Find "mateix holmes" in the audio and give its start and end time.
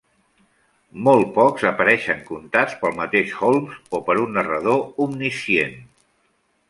3.01-3.77